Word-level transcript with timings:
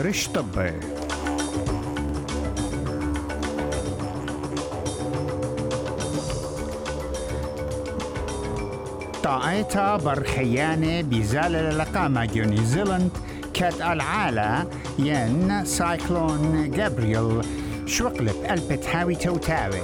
رش 0.00 0.28
طبي 0.28 0.72
طائتا 9.22 9.96
برخيانة 9.96 11.00
بزالة 11.00 11.70
لقامة 11.70 12.26
نيوزيلند 12.34 13.10
كات 13.54 13.80
العالة 13.80 14.66
ين 14.98 15.64
سايكلون 15.64 16.70
جابريل 16.70 17.40
شوقلب 17.86 18.36
ألبت 18.50 18.86
هاوي 18.86 19.14
توتاوي. 19.14 19.80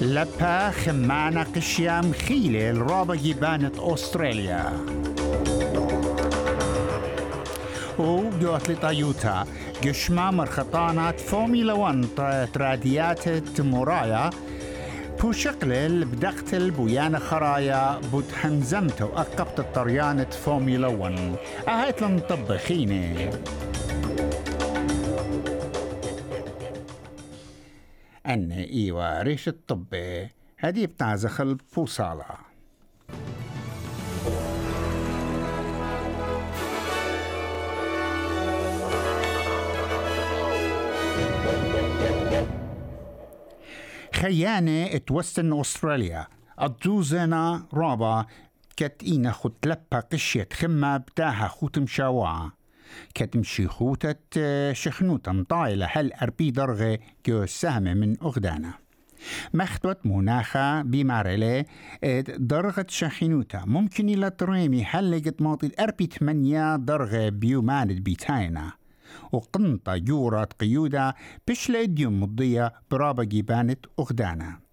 لبا 0.00 0.70
خمانة 0.70 1.46
قشيام 1.56 2.12
خيلة 2.12 2.70
الرابة 2.70 3.14
جبانة 3.14 3.72
أستراليا. 3.78 4.72
و 7.98 8.30
جوت 8.40 8.70
لطيوتا 8.70 9.46
قشما 9.84 10.30
مرخطانات 10.30 11.20
فوميلا 11.20 11.72
1 11.72 12.50
تراديات 12.52 13.60
مرايا 13.60 14.30
بو 15.20 15.32
شقلل 15.32 16.04
بدقتل 16.04 16.70
بويانا 16.70 17.18
خرايا 17.18 18.00
بود 18.12 18.32
حنزمت 18.32 19.02
وأقبت 19.02 19.60
الطريانة 19.60 20.24
فوميلا 20.24 20.86
1 20.86 21.36
أهيت 21.68 22.02
لن 22.02 22.18
طبخيني. 22.18 23.30
أن 28.26 28.52
إيوا 28.52 29.22
ريش 29.22 29.48
الطبي. 29.48 30.28
هدي 30.58 30.86
بتعزخل 30.86 31.58
بوصالة 31.76 32.45
خيانة 44.26 44.86
اتوستن 44.86 45.60
أستراليا. 45.60 46.26
الدوزنا 46.62 47.66
رابا 47.74 48.26
كت 48.76 49.02
إينا 49.02 49.32
خت 49.32 49.66
لبا 49.66 50.00
قشيت 50.12 50.52
خمة 50.52 50.96
بتاها 50.96 51.48
خوت 51.48 51.78
مشاوعة. 51.78 52.52
كتمشي 53.14 53.68
خوتة 53.68 54.72
شخنوتة 54.72 55.32
مطايلة 55.32 55.88
هل 55.92 56.12
أربي 56.12 56.50
درغة 56.50 56.98
جو 57.26 57.46
سهمة 57.46 57.94
من 57.94 58.16
أغدانا. 58.22 58.72
مختوت 59.54 60.06
مناخة 60.06 60.82
بمارلة 60.82 61.64
درغة 62.38 62.86
شخنوتة 62.88 63.64
ممكن 63.64 64.08
إلى 64.08 64.30
تريمي 64.30 64.84
حلقت 64.84 65.42
ماطي 65.42 65.70
أربي 65.80 66.06
تمنيا 66.06 66.76
درغة 66.76 67.28
بيوماند 67.28 67.92
بيتاينا. 67.92 68.72
وقنطة 69.32 69.96
جورة 69.96 70.48
قيودة 70.60 71.14
بشلة 71.48 71.84
ديوم 71.84 72.22
مضية 72.22 72.72
برابة 72.90 73.24
جيبانت 73.24 73.86
أغدانا 73.98 74.66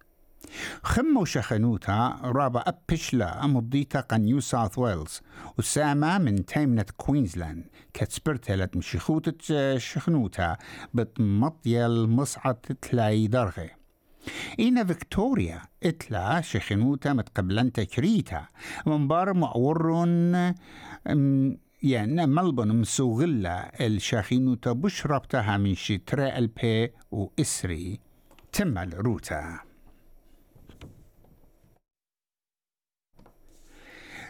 خمو 0.82 1.24
شخنوتا 1.24 2.20
رابا 2.24 2.60
أبشلا 2.60 3.46
مضيتا 3.46 4.00
قن 4.00 4.20
نيو 4.20 4.40
ساوث 4.40 4.78
ويلز 4.78 5.20
وسامة 5.58 6.18
من 6.18 6.44
تيمنة 6.46 6.86
كوينزلاند 6.96 7.64
كتسبرتلت 7.94 8.76
مشيخوتة 8.76 9.78
شخنوتا 9.78 10.56
بتمطيل 10.94 12.08
مصعد 12.08 12.54
تلاي 12.54 13.26
درغي 13.26 13.70
إينا 14.58 14.84
فيكتوريا 14.84 15.62
إتلا 15.82 16.40
شخنوتا 16.40 17.12
متقبلن 17.12 17.72
تكريتا 17.72 18.46
من 18.86 19.08
بار 19.08 19.32
معورون 19.32 20.34
يعني 21.84 22.26
ملبن 22.26 22.68
مسوغلة 22.68 23.50
الشاخينوتا 23.80 24.72
بشربتها 24.72 25.56
من 25.56 25.74
شتراء 25.74 26.38
البي 26.38 26.92
وإسري 27.10 28.00
تمل 28.52 28.94
روتا 28.94 29.60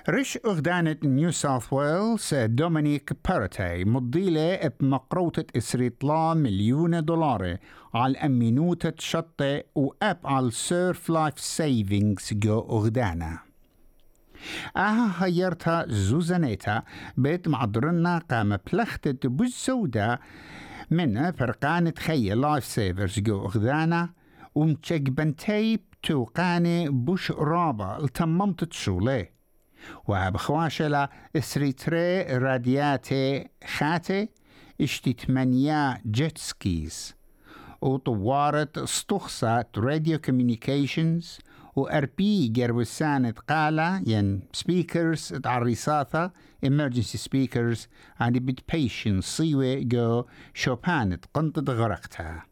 رش 0.09 0.39
أغدانة 0.47 0.97
نيو 1.05 1.31
ساوث 1.31 1.73
ويلز 1.73 2.35
دومينيك 2.35 3.13
بارتي 3.29 3.85
مضيلة 3.85 4.73
بمقروطة 4.81 5.45
إسريطلا 5.57 6.35
مليون 6.35 7.05
دولار 7.05 7.57
على 7.95 8.19
أمينوتة 8.19 8.93
شطة 8.99 9.63
وأب 9.75 10.19
على 10.25 10.51
سيرف 10.51 11.11
لايف 11.11 11.41
سيفينغز 11.41 12.33
جو 12.33 12.61
أغدانا. 12.61 13.54
آها 14.77 15.25
هيرتا 15.27 15.85
زوزانيتا 15.89 16.83
بيت 17.17 17.49
معضرنا 17.49 18.19
قام 18.19 18.57
بلختة 18.73 19.29
بوزودة 19.29 20.21
من 20.91 21.31
فرقانة 21.33 21.93
خي 21.99 22.29
لايف 22.35 22.65
سيفرز 22.65 23.19
جو 23.19 23.47
أغدانا 23.47 24.11
ومتشك 24.55 25.01
بنتي 25.01 25.81
توقاني 26.03 26.89
بوش 26.89 27.31
رابا 27.31 27.99
التممت 28.05 28.65
تشوليه 28.65 29.35
وبخواشلا 30.09 31.11
إسريتري 31.37 32.23
رادياتي 32.23 33.49
خاتي 33.77 34.29
اشتي 34.81 35.13
تمانيا 35.13 36.01
جيت 36.11 36.39
سكيز 36.39 37.15
وطوارت 37.81 38.79
استخصت 38.79 39.67
راديو 39.77 40.19
كوميونيكيشنز 40.19 41.39
واربي 41.77 42.49
جروسانة 42.49 43.35
قالا 43.49 44.03
ين 44.07 44.41
سبيكرز 44.53 45.29
تعريصاثا 45.43 46.31
emergency 46.67 47.19
speakers 47.19 47.79
and 48.23 48.37
bit 48.37 48.61
patient 48.75 49.21
صيوة 49.21 49.75
جو 49.83 50.25
شوبان 50.55 51.19
قنطة 51.35 51.73
غرقتها 51.73 52.45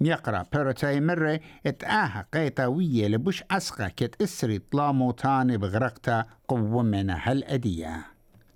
ميقرا 0.00 0.44
بيرتاي 0.52 1.00
مرة 1.00 1.40
اتآها 1.66 2.26
قيطاوية 2.34 3.08
لبوش 3.08 3.42
أسقى 3.50 3.90
كت 3.90 4.22
إسري 4.22 4.58
طلامو 4.58 5.10
تاني 5.10 5.56
بغرقتا 5.56 6.24
قوة 6.48 6.82
من 6.82 7.10
هالأدية 7.10 8.06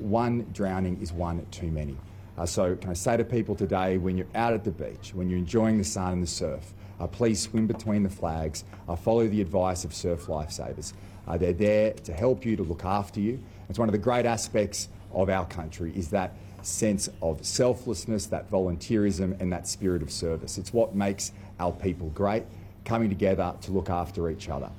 One 0.03 0.45
drowning 0.53 0.97
is 1.05 1.13
one 1.13 1.39
too 1.51 1.71
many. 1.79 1.97
Uh, 2.38 2.46
so, 2.46 2.76
can 2.76 2.92
I 2.92 2.94
say 2.94 3.18
to 3.18 3.24
people 3.24 3.56
today, 3.56 3.98
when 3.98 4.16
you're 4.18 4.28
out 4.36 4.54
at 4.54 4.64
the 4.64 4.72
beach, 4.72 5.14
when 5.14 5.30
you're 5.30 5.40
enjoying 5.40 5.78
the 5.78 5.84
sun 5.84 6.14
and 6.14 6.24
the 6.24 6.28
surf, 6.28 6.74
uh, 7.00 7.08
please 7.08 7.40
swim 7.42 7.66
between 7.68 8.04
the 8.04 8.10
flags, 8.10 8.64
uh, 8.88 8.96
follow 8.96 9.28
the 9.28 9.42
advice 9.42 9.84
of 9.86 9.94
surf 9.94 10.28
lifesavers. 10.28 10.94
Uh, 11.28 11.38
they're 11.38 11.54
there 11.54 11.94
to 11.94 12.14
help 12.14 12.46
you, 12.46 12.56
to 12.56 12.64
look 12.64 12.86
after 12.86 13.20
you. 13.20 13.42
It's 13.70 13.80
one 13.80 13.90
of 13.90 13.94
the 13.94 13.98
great 14.00 14.26
aspects 14.26 14.90
of 15.12 15.30
our 15.30 15.46
country 15.46 15.92
is 15.96 16.10
that 16.10 16.36
sense 16.62 17.10
of 17.22 17.46
selflessness, 17.46 18.28
that 18.28 18.50
volunteerism, 18.52 19.40
and 19.40 19.52
that 19.52 19.68
spirit 19.68 20.02
of 20.02 20.12
service. 20.12 20.58
It's 20.58 20.74
what 20.74 20.96
makes 20.96 21.32
our 21.60 21.72
people 21.72 22.10
great, 22.10 22.44
coming 22.86 23.10
together 23.10 23.54
to 23.62 23.72
look 23.72 23.90
after 23.90 24.30
each 24.30 24.50
other. 24.50 24.70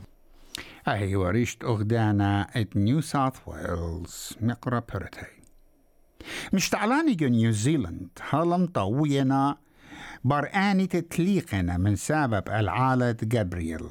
أيوة 0.88 1.30
ريشت 1.30 1.64
أغدانا 1.64 2.46
ات 2.56 2.76
نيو 2.76 3.00
ساوث 3.00 3.34
ويلز 3.46 4.36
نقرا 4.40 4.82
بيرتي 4.92 5.26
مش 6.53 6.69
تعلاني 6.69 7.15
جو 7.15 7.27
نيوزيلند 7.27 8.09
هلم 8.29 8.65
طوينا 8.65 9.57
برآني 10.23 10.87
تتليقنا 10.87 11.77
من 11.77 11.95
سبب 11.95 12.49
العالة 12.49 13.15
جابرييل. 13.23 13.85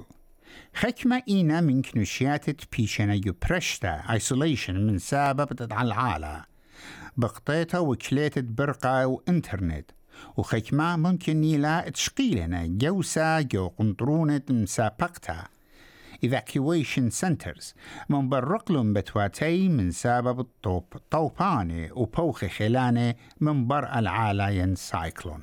حكمة 0.74 1.22
إينا 1.28 1.60
من 1.60 1.82
كنوشيات 1.82 2.46
بيشنا 2.76 3.14
يو 3.14 3.34
برشتا 3.48 4.20
من 4.68 4.98
سبب 4.98 5.62
العالة. 5.72 6.44
بقطيتها 7.16 7.78
وكليتة 7.78 8.40
برقة 8.40 9.06
وإنترنت. 9.06 9.90
وخكمة 10.36 10.96
ممكن 10.96 11.40
نيلا 11.40 11.90
تشقيلنا 11.90 12.66
جوسا 12.66 13.40
جو 13.40 13.68
قنطرونة 13.68 14.42
مسابقتها. 14.50 15.48
Evacuation 16.26 17.10
centers. 17.10 17.74
من 18.08 18.28
برقلهم 18.28 18.92
بتواتي 18.92 19.68
من 19.68 19.90
سبب 19.90 20.40
الطوب 20.40 20.84
طوباني 21.10 21.92
وبوخ 21.92 22.44
خلاني 22.44 23.16
من 23.40 23.66
بر 23.66 23.98
العالين 23.98 24.74
سايكلون. 24.74 25.42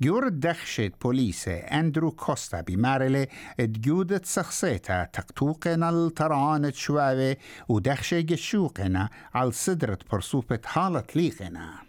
جور 0.00 0.28
دخشت 0.28 0.92
بوليسة 1.02 1.56
أندرو 1.56 2.10
كوستا 2.10 2.60
بمارلة 2.60 3.26
تجودة 3.58 4.20
سخصيتا 4.24 5.04
تقتوقنا 5.04 5.90
الترانة 5.90 6.70
شوابة 6.70 7.36
ودخشة 7.68 8.20
جشوقنا 8.20 9.08
على 9.34 9.52
صدرة 9.52 9.98
برسوبة 10.12 10.60
حالة 10.64 11.04
ليقنا. 11.14 11.86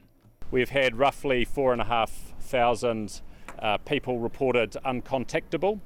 We've 0.51 0.69
had 0.69 0.95
roughly 0.95 1.45
four 1.45 1.73
and 1.73 1.81
a 1.81 1.85
half 1.85 2.11
thousand 2.39 3.21
uh, 3.59 3.77
people 3.91 4.19
reported 4.19 4.71
uncontactable. 4.85 5.79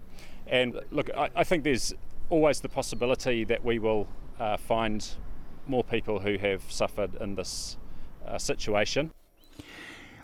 And 0.51 0.81
look, 0.91 1.09
I, 1.15 1.29
I, 1.33 1.43
think 1.45 1.63
there's 1.63 1.93
always 2.29 2.59
the 2.59 2.67
possibility 2.67 3.45
that 3.45 3.63
we 3.63 3.79
will 3.79 4.05
uh, 4.39 4.57
find 4.57 4.99
more 5.65 5.83
people 5.83 6.19
who 6.19 6.37
have 6.37 6.61
suffered 6.69 7.15
in 7.21 7.35
this 7.35 7.77
uh, 8.27 8.37
situation. 8.37 9.11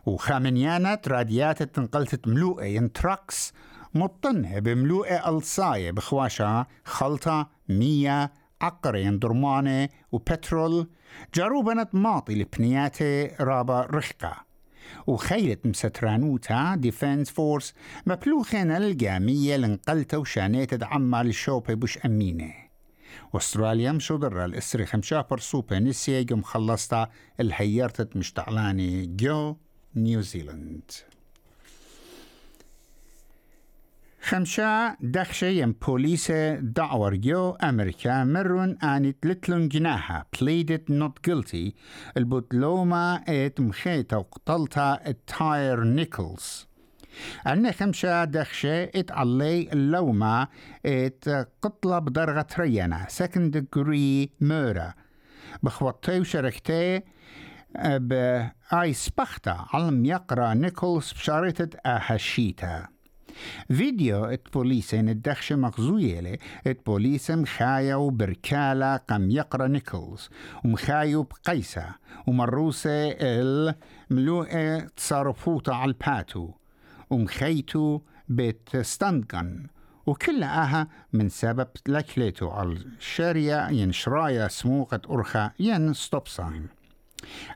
وخامنيانات 0.06 1.08
راديات 1.08 1.64
تنقلت 1.64 2.28
ملوءة 2.28 2.64
ين 2.64 2.92
تراكس 2.92 3.54
مطنها 3.94 4.60
بملوءة 4.60 5.30
ألصاية 5.30 5.92
بخواشا 5.92 6.66
خلطة 6.86 7.50
مية 7.70 8.32
عقرين 8.62 9.20
درمانة 9.20 9.90
وبترول 10.12 10.88
جاروبنت 11.34 11.96
ماطي 11.96 12.36
لبنياتي 12.36 13.28
رابا 13.40 13.82
رخقة 13.82 14.47
وخيلة 15.08 15.58
مسترانوتا 15.66 16.76
ديفنس 16.76 17.30
فورس 17.32 17.74
مبلوخين 18.06 18.72
الجامية 18.72 19.58
لنقلتا 19.58 20.18
وشانيت 20.18 20.84
عما 20.84 21.24
للشوبي 21.24 21.76
بوش 21.76 21.98
أمينة. 21.98 22.54
واستراليا 23.34 23.92
مشودر 23.92 24.46
الاسري 24.46 24.86
خمشا 24.86 25.22
برسوبة 25.22 25.80
نسيه 25.80 26.22
جم 26.22 26.42
خلصتا 26.42 27.10
الهيرتت 27.40 28.18
مشتعلاني 28.18 29.06
جو 29.06 29.56
نيوزيلند 29.96 30.92
خمشا 34.28 34.96
دخشة 35.02 35.48
ين 35.48 35.72
بوليسة 35.72 36.56
دعور 36.56 37.16
جو 37.16 37.52
أمريكا 37.52 38.24
مرون 38.24 38.78
آنت 38.78 39.26
لتلون 39.26 39.68
جناها 39.68 40.26
pleaded 40.36 40.92
not 40.92 41.32
guilty. 41.32 41.74
البطلوما 42.18 43.24
ات 43.28 43.60
مخيطة 43.62 44.18
وقتلتا 44.18 45.00
التاير 45.08 45.84
نيكلز 45.84 46.68
أن 47.48 47.72
خمشة 47.72 48.24
دخشة 48.24 48.84
ات 48.84 49.12
علي 49.12 49.70
اللوما 49.74 50.48
ات 50.86 51.30
قتلة 51.62 52.00
بدرجة 52.00 52.48
رينا 52.60 53.08
second 53.10 53.52
degree 53.58 54.30
murder. 54.44 54.94
بخوطي 55.64 56.20
وشركتي 56.20 57.02
بآي 57.86 58.94
سبختا 58.94 59.66
علم 59.74 60.06
يقرأ 60.06 60.54
نيكولز 60.54 61.12
بشارتة 61.14 61.78
أهشيتا 61.86 62.97
فيديو 63.68 64.26
ات 64.26 64.48
بوليسين 64.54 65.10
الدخشة 65.10 65.56
مغزويلة 65.56 66.38
ات 66.68 66.86
بوليس 66.86 67.32
مخايا 67.32 67.96
وبركالة 67.96 68.98
قم 68.98 69.30
يقرأ 69.32 69.68
نيكولز. 69.68 70.30
ومخايو 70.66 71.24
بقيسة 71.24 71.86
ومروسة 72.28 73.16
الملوءة 73.20 74.80
تصرفوتا 74.80 75.72
على 75.72 75.90
الباتو. 75.92 76.52
ومخيتو 77.10 78.02
بيت 78.30 78.78
ستاندغن 78.82 79.68
وكلها 80.06 80.88
من 81.14 81.30
سبب 81.30 81.68
لكليتو 81.88 82.50
على 82.50 82.72
الشارية 82.72 83.70
ين 83.70 83.92
شرايا 83.92 84.48
سموقة 84.48 85.02
أرخا 85.10 85.52
ين 85.60 85.94
ستوب 85.94 86.28
ساين 86.28 86.68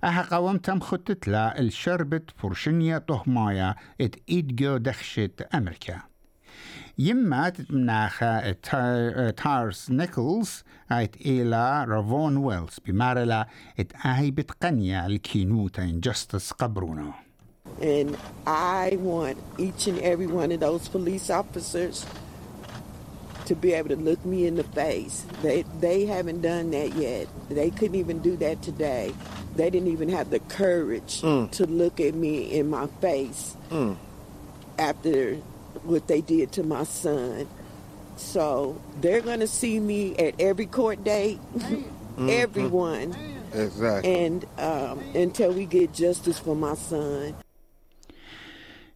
أها 0.03 0.27
قومتم 0.31 0.79
خطت 0.79 1.27
لا 1.27 1.59
الشربت 1.59 2.31
فرشنيا 2.37 2.97
طهمايا 2.97 3.75
إت 4.01 4.15
إيدجو 4.29 4.77
دخشت 4.77 5.47
أمريكا. 5.55 6.01
يما 6.97 7.49
تمناخا 7.49 8.51
تارس 9.31 9.91
نيكلز 9.91 10.63
إت 10.91 11.15
إيلا 11.25 11.83
رافون 11.83 12.37
ويلز 12.37 12.79
بمارلا 12.85 13.47
إت 13.79 14.05
آهي 14.05 14.31
بتقنيا 14.31 15.05
الكينوتا 15.05 15.83
إنجستس 15.83 16.51
قبرونو. 16.51 17.11
And 17.81 18.17
I 18.47 18.97
want 18.97 19.37
each 19.57 19.87
and 19.87 19.99
every 19.99 20.27
one 20.27 20.51
of 20.51 20.59
those 20.59 20.87
police 20.87 21.29
officers 21.29 22.05
to 23.51 23.55
be 23.55 23.73
able 23.73 23.89
to 23.89 23.97
look 23.97 24.23
me 24.23 24.47
in 24.47 24.55
the 24.55 24.63
face. 24.63 25.25
They 25.41 25.63
they 25.81 26.05
haven't 26.05 26.41
done 26.41 26.71
that 26.71 26.95
yet. 26.95 27.27
They 27.49 27.69
couldn't 27.69 27.95
even 27.95 28.19
do 28.19 28.37
that 28.37 28.61
today. 28.61 29.13
They 29.57 29.69
didn't 29.69 29.89
even 29.89 30.07
have 30.07 30.29
the 30.29 30.39
courage 30.39 31.19
hmm. 31.19 31.47
to 31.47 31.65
look 31.65 31.99
at 31.99 32.15
me 32.15 32.49
in 32.49 32.69
my 32.69 32.87
face 33.01 33.57
hmm. 33.67 33.95
after 34.79 35.35
what 35.83 36.07
they 36.07 36.21
did 36.21 36.53
to 36.53 36.63
my 36.63 36.85
son. 36.85 37.45
So 38.15 38.81
they're 39.01 39.19
going 39.19 39.41
to 39.41 39.47
see 39.47 39.81
me 39.81 40.15
at 40.15 40.39
every 40.39 40.67
court 40.67 41.03
date, 41.03 41.39
mm-hmm. 41.57 42.29
everyone, 42.29 43.13
Exactly. 43.53 44.25
and 44.25 44.45
um, 44.59 44.99
until 45.13 45.51
we 45.51 45.65
get 45.65 45.91
justice 45.93 46.39
for 46.39 46.55
my 46.55 46.75
son. 46.75 47.35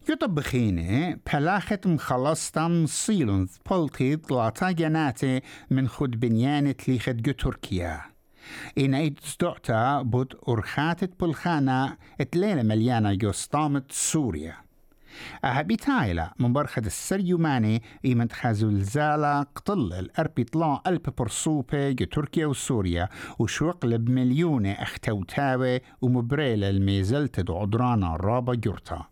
يطبخيني 0.08 1.20
بلاخة 1.32 1.78
مخلصتا 1.86 2.68
مصيلون 2.68 3.48
بولتي 3.70 4.16
طلاتا 4.16 4.70
جناتي 4.70 5.40
من 5.70 5.88
خد 5.88 6.10
بنيانة 6.10 6.74
ليخت 6.88 7.14
جو 7.14 7.32
تركيا. 7.32 8.00
إن 8.78 8.94
ايد 8.94 9.18
ستعتا 9.22 10.02
بود 10.02 10.34
أرخاتت 10.48 11.20
بلخانة 11.20 11.96
اتليلة 12.20 12.62
مليانة 12.62 13.14
جو 13.14 13.32
سطامت 13.32 13.92
سوريا. 13.92 14.54
أهبي 15.44 15.76
تايلا 15.76 16.34
من 16.38 16.52
برخة 16.52 16.82
السريوماني 16.86 17.82
إيمن 18.04 18.30
خازو 18.30 18.68
الزالة 18.68 19.42
قطل 19.42 19.92
الأربي 19.92 20.44
طلع 20.44 20.82
ألب 20.86 21.02
برصوبة 21.18 21.92
تركيا 21.92 22.46
وسوريا 22.46 23.08
وشوقلب 23.38 24.10
مليونة 24.10 24.72
أختوتاوي 24.72 25.80
ومبريلة 26.02 26.70
الميزلت 26.70 27.50
عدرانا 27.50 28.16
رابا 28.16 28.54
جرتا 28.54 29.06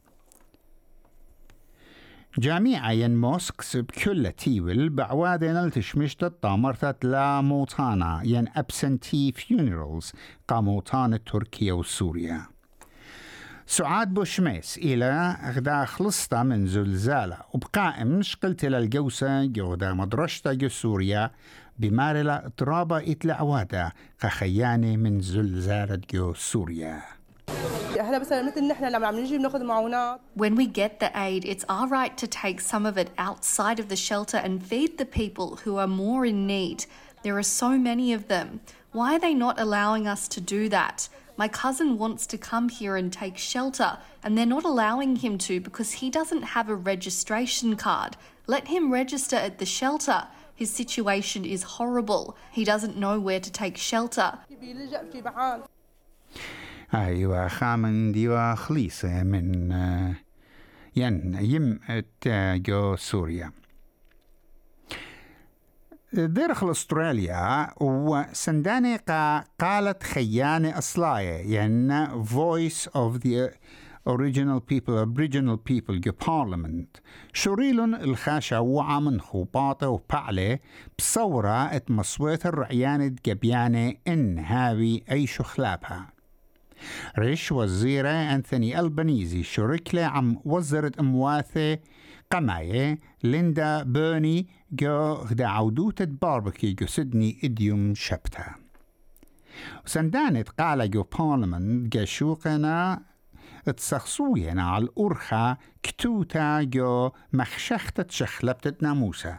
ين 2.43 3.17
موسكس 3.17 3.77
بكل 3.77 4.33
تيول 4.33 4.89
بعوادة 4.89 5.53
نلتشمشت 5.53 6.25
طامرتت 6.25 7.05
لا 7.05 7.41
موتانا 7.41 8.21
ين 8.25 8.49
أبسنتي 8.57 9.33
فيونيرالز 9.33 10.13
قاموتان 10.49 11.25
تركيا 11.25 11.73
وسوريا. 11.73 12.43
سعاد 13.67 14.15
بوشميس 14.15 14.79
إلى 14.79 15.37
غدا 15.57 15.85
خلصتا 15.85 16.43
من 16.43 16.67
زلزالة 16.67 17.37
وبقائم 17.53 18.23
شقلت 18.23 18.65
للجوسة 18.65 19.45
جودا 19.45 19.95
مدرشتا 19.95 20.53
جو 20.53 20.69
سوريا 20.69 21.31
بمارلا 21.79 22.47
اضرابة 22.47 22.99
إتلا 22.99 23.35
عوادة 23.35 23.93
كخيانة 24.21 24.97
من 24.97 25.21
زلزالة 25.21 26.01
جو 26.13 26.35
سوريا. 26.35 27.14
When 30.35 30.57
we 30.57 30.67
get 30.67 31.01
the 31.01 31.13
aid, 31.15 31.45
it's 31.45 31.65
our 31.69 31.87
right 31.87 32.17
to 32.19 32.27
take 32.27 32.61
some 32.61 32.87
of 32.87 32.99
it 32.99 33.11
outside 33.19 33.79
of 33.79 33.89
the 33.89 33.97
shelter 33.97 34.37
and 34.37 34.65
feed 34.65 34.99
the 34.99 35.07
people 35.07 35.57
who 35.57 35.77
are 35.77 35.87
more 35.87 36.27
in 36.27 36.47
need. 36.47 36.87
There 37.23 37.39
are 37.39 37.43
so 37.43 37.79
many 37.79 38.13
of 38.13 38.29
them. 38.29 38.61
Why 38.93 39.17
are 39.17 39.19
they 39.19 39.35
not 39.35 39.61
allowing 39.61 40.07
us 40.07 40.29
to 40.29 40.41
do 40.41 40.69
that? 40.69 41.09
My 41.37 41.49
cousin 41.49 41.99
wants 41.99 42.27
to 42.29 42.39
come 42.39 42.69
here 42.69 42.97
and 42.97 43.13
take 43.13 43.39
shelter, 43.39 43.99
and 44.23 44.39
they're 44.39 44.47
not 44.47 44.65
allowing 44.65 45.17
him 45.17 45.37
to 45.39 45.61
because 45.61 45.93
he 45.93 46.11
doesn't 46.11 46.43
have 46.43 46.69
a 46.69 46.77
registration 46.77 47.77
card. 47.77 48.17
Let 48.47 48.69
him 48.69 48.93
register 48.93 49.37
at 49.37 49.59
the 49.59 49.67
shelter. 49.67 50.29
His 50.55 50.71
situation 50.71 51.45
is 51.45 51.63
horrible. 51.63 52.37
He 52.53 52.65
doesn't 52.65 52.97
know 52.97 53.19
where 53.19 53.41
to 53.41 53.51
take 53.51 53.77
shelter. 53.77 54.39
أيوة 56.95 57.49
خامن 57.49 58.13
ديوا 58.13 58.55
خليصة 58.55 59.23
من 59.23 59.73
ين 60.97 61.37
يم 61.41 61.81
جو 62.57 62.97
سوريا. 62.97 63.53
ديرخل 66.13 66.71
استراليا 66.71 67.71
وسنداني 67.81 68.97
قا 68.97 69.45
قالت 69.61 70.03
خيانة 70.03 70.79
أصلاية 70.79 71.61
ين 71.63 72.07
voice 72.25 72.87
of 72.87 73.21
the 73.21 73.51
original 74.07 74.61
people 74.61 74.99
aboriginal 74.99 75.57
people 75.57 75.95
جو 75.99 76.13
parliament. 76.13 77.01
شوريلون 77.33 77.95
الخاشة 77.95 78.61
وعا 78.61 79.01
من 79.01 79.21
خوباطة 79.21 79.89
وبعلة 79.89 80.59
بصورة 80.99 81.77
ات 81.77 81.91
مصويت 81.91 82.47
الرعيانة 82.47 83.17
جبيانة 83.27 83.95
إن 84.09 84.39
هاوي 84.39 85.03
أي 85.11 85.27
شخلابها. 85.27 86.14
ريش 87.19 87.53
وزيرة 87.53 88.09
أنثوني 88.09 88.81
ألبانيزي 88.81 89.43
شرك 89.43 89.95
له 89.95 90.05
عم 90.05 90.41
وزرة 90.45 90.93
أمواثة 91.01 91.79
قماية 92.31 92.99
ليندا 93.23 93.83
بيرني 93.83 94.47
جو 94.73 95.13
غدا 95.13 95.47
عودوتة 95.47 96.05
باربكي 96.05 96.73
جو 96.73 96.87
سدني 96.87 97.41
إديوم 97.45 97.95
شبتها 97.95 98.57
وسندانت 99.87 100.49
قال 100.49 100.91
جو 100.91 101.03
بارلمان 101.03 101.89
جا 101.89 102.05
شوقنا 102.05 103.03
تسخصوينا 103.77 104.63
على 104.63 104.85
الأرخة 104.85 105.57
كتوتا 105.83 106.63
جو 106.63 107.11
مخشختة 107.33 108.07
شخلبتة 108.09 108.73
ناموسة. 108.81 109.39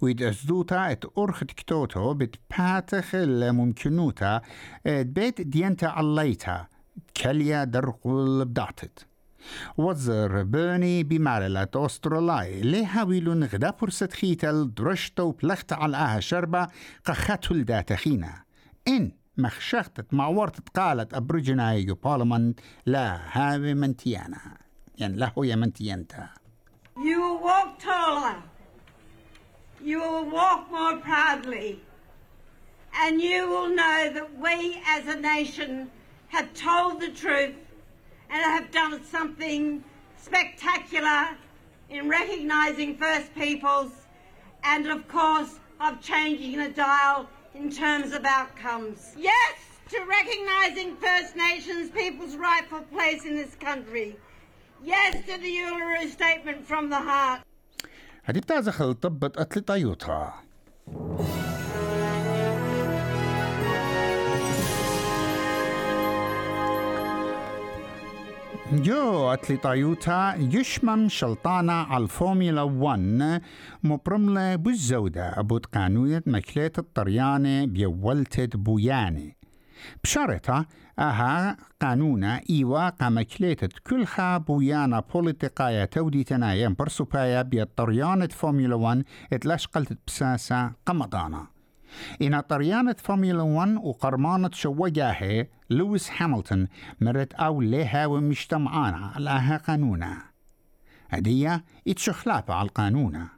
ويد 0.00 0.22
أزدوتا 0.22 0.92
إت 0.92 1.04
أرخت 1.18 1.44
كتوتو 1.44 2.14
بتباتخ 2.14 3.14
الممكنوتا 3.14 4.40
إت 4.86 5.06
بيت 5.06 5.40
دينتا 5.40 5.86
عليتا 5.86 6.66
كليا 7.22 7.64
درقل 7.64 8.44
بدعتت. 8.44 9.06
وزر 9.76 10.42
بيرني 10.42 11.02
بمارلة 11.02 11.68
أستراليا 11.74 12.62
ليها 12.62 13.02
ويلون 13.02 13.44
غدا 13.44 13.70
فرصة 13.70 14.08
خيتل 14.12 14.74
درشتو 14.74 15.30
بلخت 15.30 15.72
على 15.72 15.96
آها 15.96 16.20
شربة 16.20 16.68
قخاتو 17.04 17.54
الداتخينا 17.54 18.42
إن 18.88 19.12
مخشختت 19.38 20.14
معورت 20.14 20.68
قالت 20.68 21.14
أبرجناي 21.14 21.84
جو 21.84 21.94
بارلمان 21.94 22.54
لا 22.86 23.20
هاوي 23.32 23.74
منتيانا. 23.74 24.58
يعني 24.98 25.16
له 25.16 25.32
يا 25.38 25.56
منتيانتا. 25.56 26.28
You 26.96 27.38
walk 27.46 27.82
taller. 27.82 28.57
You 29.82 30.00
will 30.00 30.24
walk 30.24 30.70
more 30.70 30.96
proudly. 30.98 31.80
and 32.94 33.20
you 33.20 33.48
will 33.48 33.68
know 33.68 34.10
that 34.12 34.38
we 34.38 34.80
as 34.86 35.06
a 35.06 35.20
nation 35.20 35.90
have 36.28 36.52
told 36.54 37.00
the 37.00 37.10
truth 37.10 37.54
and 38.30 38.42
have 38.42 38.70
done 38.70 39.02
something 39.04 39.84
spectacular 40.16 41.36
in 41.90 42.08
recognising 42.08 42.96
First 42.96 43.32
Peoples 43.34 43.92
and, 44.64 44.86
of 44.88 45.06
course, 45.06 45.60
of 45.80 46.00
changing 46.02 46.58
the 46.58 46.70
dial 46.70 47.28
in 47.54 47.70
terms 47.70 48.12
of 48.12 48.24
outcomes. 48.24 49.12
Yes 49.16 49.54
to 49.90 50.04
recognising 50.04 50.96
First 50.96 51.36
Nations 51.36 51.90
people's 51.90 52.36
rightful 52.36 52.82
place 52.82 53.24
in 53.24 53.36
this 53.36 53.54
country. 53.54 54.16
Yes 54.84 55.24
to 55.26 55.38
the 55.38 55.56
Uluru 55.56 56.10
Statement 56.10 56.66
from 56.66 56.90
the 56.90 56.98
heart. 56.98 57.40
هدي 58.28 58.40
بتازخ 58.40 58.92
طبت 58.92 59.38
أتلي 59.38 59.62
طيوتها 59.62 60.34
جو 68.72 69.32
أتلي 69.32 69.56
طايوتا 69.56 70.34
يشمم 70.34 71.08
شلطانة 71.08 71.72
على 71.72 72.04
الفورمولا 72.04 72.62
1 72.62 73.42
مبرملة 73.84 74.56
بالزودة. 74.56 75.40
أبوت 75.40 75.66
قانونية 75.66 76.22
مكلية 76.26 76.72
الطريانة 76.78 77.64
بيولتت 77.64 78.56
بوياني 78.56 79.37
بشرطة 80.04 80.66
أها 80.98 81.56
قانونا 81.82 82.40
إيوا 82.50 82.88
قامكليتت 82.88 83.78
كلها 83.78 84.38
بويانا 84.38 85.00
بوليتيقايا 85.00 85.84
تودي 85.84 86.24
تنايا 86.24 86.68
برسوبايا 86.68 87.42
بيطريانة 87.42 88.26
فورمولا 88.26 88.74
1 88.74 89.04
اتلاشقلت 89.32 89.98
بساسة 90.06 90.72
قمضانا. 90.86 91.46
إن 92.22 92.40
طريانة 92.40 92.96
فورمولا 92.98 93.42
1 93.42 93.76
وقرمانة 93.82 94.50
شوجاهي 94.52 95.48
لويس 95.70 96.10
هاملتون 96.18 96.68
مرت 97.00 97.34
أو 97.34 97.62
لها 97.62 98.06
ومجتمعانا 98.06 99.12
لها 99.18 99.56
قانونا. 99.56 100.22
هدية 101.10 101.64
اتشخلافة 101.88 102.54
على 102.54 102.66
القانونا. 102.68 103.37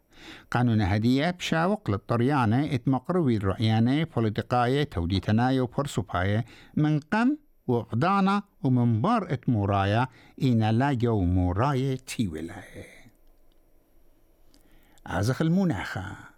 قانون 0.51 0.81
هدية 0.83 1.31
بشاوق 1.31 1.91
للطريانة 1.91 2.75
اتمقروي 2.75 3.37
الرؤيانة 3.37 4.05
بوليتيقاية 4.05 4.83
توديتنايا 4.85 5.63
وبرسوباية 5.63 6.45
من 6.77 7.01
قم 7.01 7.37
وقدانا 7.67 8.43
ومن 8.63 9.03
بار 9.03 9.33
اتمورايا 9.33 10.09
إن 10.43 10.65
لا 10.65 10.93
جو 10.93 11.21
مورايا 11.21 11.95
تيولاي 11.95 12.85
أزخ 15.07 15.43
المناخة 15.43 16.30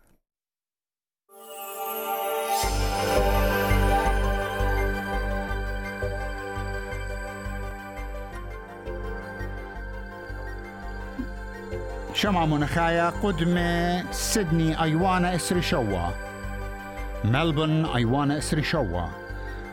شمع 12.15 12.47
منخايا 12.47 13.11
قدمة 13.11 14.13
سيدني 14.13 14.83
أيوانا 14.83 15.35
إسري 15.35 15.63
شوا 15.63 16.11
ملبون 17.25 17.85
أيوانا 17.85 18.39
إسري 18.39 18.63
شوا 18.63 19.09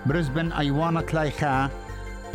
بريسبن 0.06 0.52
أيوانا 0.52 1.02
تلايخا. 1.02 1.70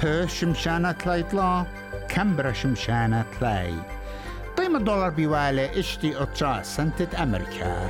بيرث 0.02 0.34
شمشانة 0.34 0.92
تلايطلا. 0.92 1.66
كامبرا 2.08 2.52
شمشانة 2.52 3.24
تلاي. 3.40 3.74
قيمة 4.58 4.78
الدولار 4.78 5.10
بيوالي 5.10 5.80
إشتي 5.80 6.22
اتشا 6.22 6.62
سنتة 6.62 7.22
أمريكا. 7.22 7.88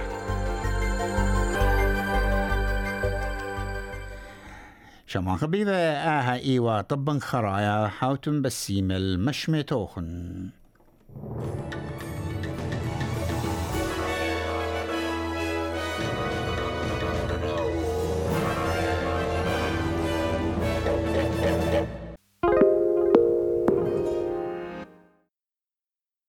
شما 5.07 5.37
خبيبة 5.37 5.77
آها 5.77 6.35
إيوا 6.35 6.81
طبن 6.81 7.19
خرايا. 7.19 7.89
حاوتن 7.89 8.43
بسيمل 8.43 9.21
مشمي 9.21 9.63
توخن 9.63 10.51